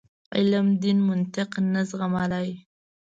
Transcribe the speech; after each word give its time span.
علم 0.37 0.67
دین 0.81 0.97
منطق 1.09 1.49
نه 1.73 1.81
زغملای. 1.89 2.49